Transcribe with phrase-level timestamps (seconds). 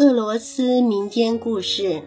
[0.00, 1.82] 俄罗斯民间故事《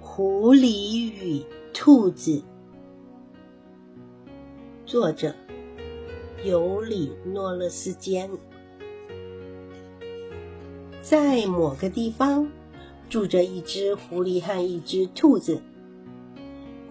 [0.00, 1.40] 狐狸与
[1.72, 2.32] 兔子》，
[4.84, 5.32] 作者
[6.42, 8.28] 尤里诺勒斯坚。
[11.00, 12.50] 在某个地方，
[13.08, 15.62] 住着一只狐狸和一只兔子。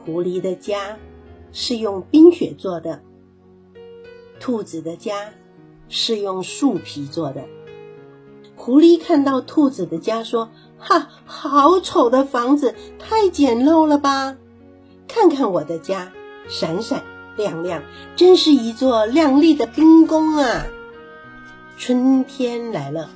[0.06, 0.98] 狐狸的家
[1.52, 3.04] 是用冰雪做的，
[4.40, 5.34] 兔子的家
[5.90, 7.46] 是用树皮做的。
[8.64, 14.36] 狐狸看到兔子的家，说：“哈，好丑的房子，太简陋了吧？
[15.08, 16.12] 看看我的家，
[16.48, 17.02] 闪闪
[17.36, 17.81] 亮亮，
[18.16, 20.67] 真是一座亮丽的冰宫啊！”
[21.76, 23.09] 春天来了，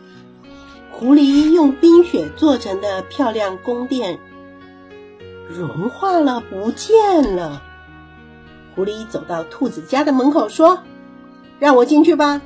[0.91, 4.17] 狐狸用冰雪做成的漂亮宫殿
[5.48, 7.62] 融化了，不见了。
[8.73, 10.79] 狐狸走到兔子家的门口，说
[11.62, 12.41] ：“让我进去吧。”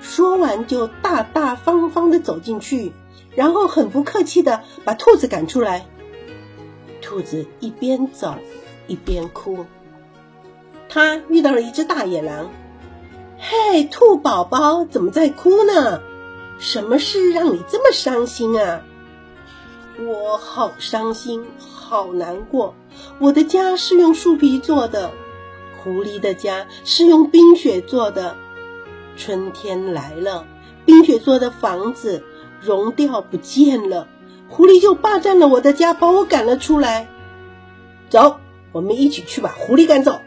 [0.00, 2.92] 说完，就大大方方的走进去，
[3.34, 5.86] 然后很不客气的把兔子赶出来。
[7.00, 8.34] 兔子一边走
[8.86, 9.64] 一边哭。
[10.88, 12.50] 他遇到了一只大野狼。
[13.38, 16.00] 嘿，兔宝宝，怎么在哭呢？
[16.58, 18.82] 什么事让你这么伤心啊？
[20.00, 22.74] 我好伤心，好难过。
[23.18, 25.12] 我的家是用树皮做的，
[25.82, 28.36] 狐狸的家是用冰雪做的。
[29.18, 30.46] 春天来了，
[30.86, 32.24] 冰雪做的房子
[32.60, 34.08] 融掉不见了，
[34.48, 37.08] 狐狸就霸占了我的家，把我赶了出来。
[38.08, 38.38] 走，
[38.72, 40.20] 我们一起去把狐狸赶走。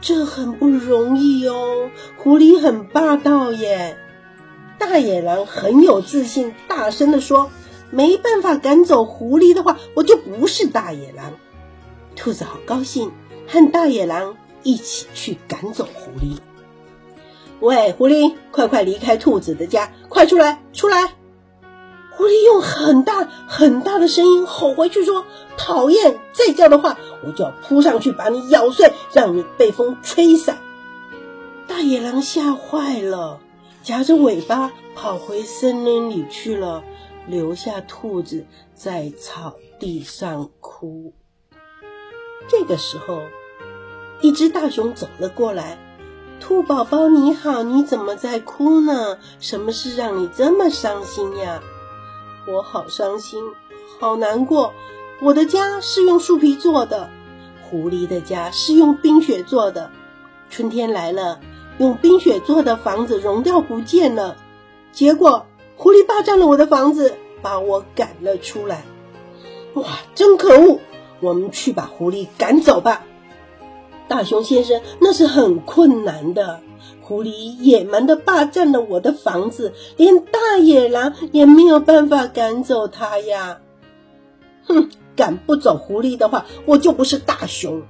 [0.00, 3.98] 这很不容易哦，狐狸很霸道耶。
[4.78, 7.50] 大野狼很有自信，大声的说
[7.90, 11.34] ：“没办法赶走狐狸的话，我就不是大野狼。”
[12.16, 13.12] 兔子好高兴，
[13.46, 16.38] 和大野狼一起去赶走狐狸。
[17.60, 21.14] 喂，狐狸，快快离开兔子的家，快出来，出来！
[22.16, 25.24] 狐狸用很大很大的声音吼回去说
[25.58, 30.58] ：“讨厌，再叫的话，我就要扑上去把你咬碎，让你被风吹散。”
[31.66, 33.40] 大野狼吓坏了，
[33.82, 36.84] 夹着尾巴跑回森林里去了，
[37.26, 41.12] 留下兔子在草地上哭。
[42.48, 43.20] 这个时候，
[44.20, 45.78] 一只大熊走了过来。
[46.40, 49.18] 兔宝宝你好，你怎么在哭呢？
[49.40, 51.60] 什么事让你这么伤心呀？
[52.46, 53.42] 我好伤心，
[53.98, 54.72] 好难过。
[55.20, 57.10] 我的家是用树皮做的，
[57.62, 59.90] 狐狸的家是用冰雪做的。
[60.48, 61.40] 春天来了，
[61.78, 64.36] 用冰雪做的房子融掉不见了。
[64.92, 65.46] 结果
[65.76, 68.84] 狐狸霸占了我的房子，把我赶了出来。
[69.74, 69.84] 哇，
[70.14, 70.80] 真可恶！
[71.20, 73.02] 我们去把狐狸赶走吧。
[74.08, 76.60] 大熊先生，那是很困难的。
[77.02, 83.60] 狐狸野蛮的霸占了我的房子，连大野狼也没有办法赶走它呀！
[84.66, 87.82] 哼，赶不走狐狸的话，我就不是大熊。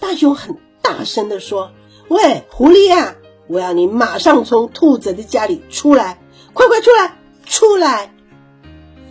[0.00, 1.72] 大熊很大声的说
[2.08, 3.16] ：“喂，狐狸呀，
[3.48, 6.18] 我要你马上从兔子的家里出来，
[6.54, 8.14] 快快出来，出来！”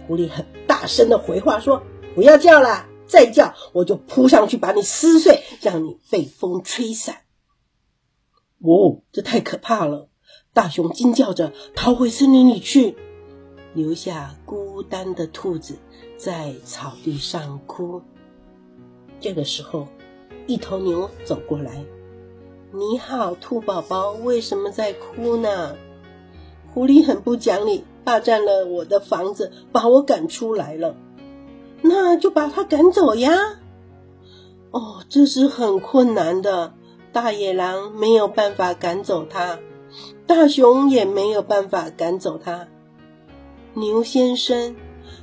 [0.07, 1.83] 狐狸很大声的回话说
[2.15, 7.21] ：“不要叫了。”再叫，我就扑上去把你撕碎，让你被风吹散。
[8.59, 10.09] 哦，这太可怕了！
[10.53, 12.95] 大熊惊叫着逃回森林里去，
[13.73, 15.77] 留下孤单的兔子
[16.17, 18.01] 在草地上哭。
[19.19, 19.87] 这个时候，
[20.47, 21.85] 一头牛走过来
[22.73, 25.75] ：“你好，兔宝宝，为什么在哭呢？”
[26.73, 30.95] 狐狸很不讲理，霸占了我的房子，把我赶出来了。
[31.87, 33.31] 那就把他赶走呀！
[34.71, 36.73] 哦，这是很困难的。
[37.13, 39.59] 大野狼没有办法赶走他，
[40.27, 42.67] 大熊也没有办法赶走他。
[43.73, 44.75] 牛先生，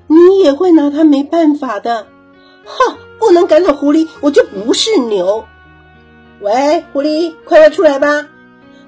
[0.06, 2.06] 你也会拿他没办法的。
[2.64, 5.44] 哈，不能赶走狐狸，我就不是牛。
[6.40, 8.28] 喂，狐狸，快快出来吧！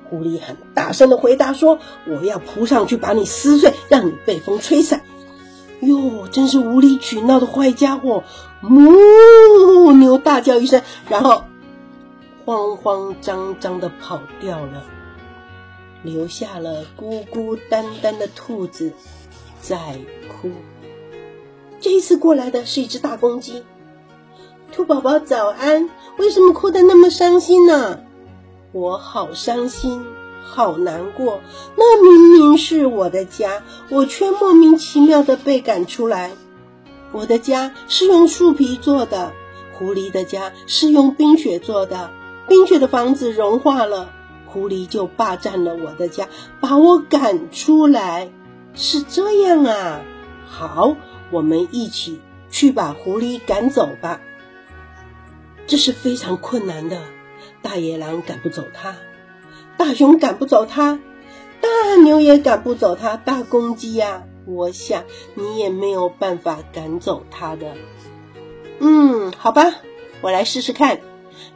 [0.08, 5.02] 狐狸很大声的回答说：“我要扑上去把你撕碎，让你被风吹散。”
[5.80, 8.24] 哟，真是无理取闹的坏家伙！
[8.60, 11.44] 母牛大叫一声，然后
[12.44, 14.84] 慌慌张张的跑掉了，
[16.02, 18.92] 留下了孤孤单单的兔子
[19.60, 20.50] 在哭。
[21.80, 23.62] 这一次过来的是一只大公鸡。
[24.72, 28.00] 兔宝宝早安，为什么哭得那么伤心呢？
[28.72, 30.04] 我好伤心。
[30.44, 31.42] 好难过，
[31.76, 36.32] 那明明是我的家，我却莫名其妙的被赶出来。
[37.12, 39.32] 我的家是用树皮做的，
[39.72, 42.10] 狐狸的家是用冰雪做的。
[42.48, 44.10] 冰雪的房子融化了，
[44.46, 46.28] 狐狸就霸占了我的家，
[46.60, 48.30] 把我赶出来。
[48.74, 50.02] 是这样啊，
[50.46, 50.96] 好，
[51.30, 54.20] 我们一起去把狐狸赶走吧。
[55.66, 57.00] 这是非常困难的，
[57.62, 58.96] 大野狼赶不走它，
[59.76, 60.98] 大熊赶不走它，
[61.60, 67.74] 大牛也赶不走它，大公鸡呀，我想你也没有办法赶走它的。
[68.78, 69.74] 嗯，好吧，
[70.20, 71.00] 我来试试看。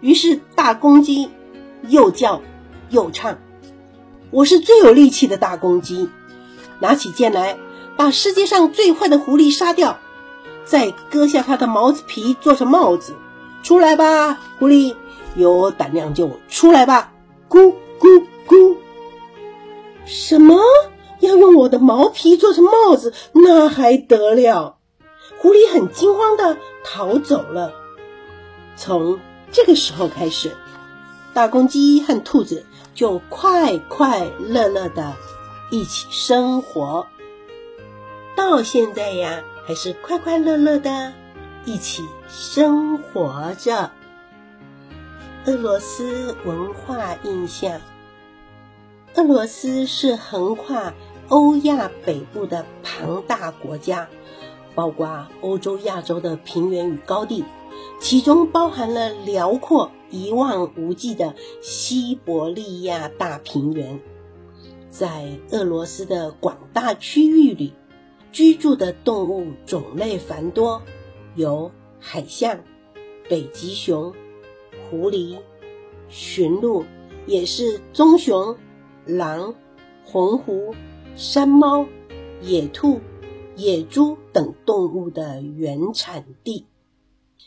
[0.01, 1.31] 于是大公鸡
[1.89, 2.43] 又叫
[2.91, 3.39] 又唱
[4.31, 6.09] ：“我是最有力气的大公鸡。”
[6.81, 7.59] 拿起剑来，
[7.97, 9.99] 把世界上最坏的狐狸杀掉，
[10.65, 13.15] 再割下它的毛子皮做成帽子。
[13.63, 14.95] 出来吧，狐狸，
[15.37, 17.13] 有胆量就出来吧！
[17.51, 18.77] 咕咕咕！
[20.07, 20.59] 什么？
[21.21, 23.13] 要用我的毛皮做成帽子？
[23.33, 24.79] 那还得了！
[25.39, 27.75] 狐狸很惊慌的逃走了。
[28.75, 29.21] 从
[29.53, 30.57] 这个时候开始，
[31.35, 32.65] 大公鸡和兔子
[32.95, 35.15] 就快快乐乐的。
[35.71, 37.07] 一起生活，
[38.35, 41.13] 到现在呀，还是快快乐乐的，
[41.65, 43.91] 一起生活着。
[45.47, 47.81] 俄罗斯文化印象：
[49.21, 50.95] 俄罗斯是横跨
[51.29, 54.09] 欧亚北部的庞大国家，
[54.75, 57.45] 包括欧洲、亚洲的平原与高地，
[58.01, 64.01] 其中包含了辽阔一望无际的西伯利亚大平原。
[64.89, 67.75] 在俄罗斯的广大区域里，
[68.33, 70.81] 居住的动物种类繁多，
[71.35, 72.61] 有海象、
[73.29, 74.15] 北极熊、
[74.89, 75.37] 狐狸、
[76.09, 76.87] 驯鹿，
[77.27, 78.57] 也是棕熊、
[79.07, 79.55] 狼、
[80.05, 80.75] 红狐、
[81.17, 81.87] 山猫、
[82.43, 83.01] 野兔、
[83.57, 86.67] 野猪等动物的原产地。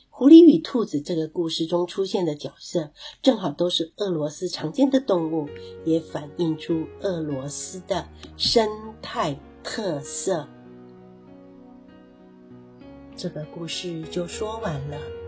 [0.09, 2.91] 狐狸与兔子这个故事中出现的角色，
[3.21, 5.49] 正好都是俄罗斯常见的动物，
[5.85, 8.07] 也反映出俄罗斯的
[8.37, 8.69] 生
[9.01, 10.47] 态特色。
[13.15, 15.22] 这个故事就说完了。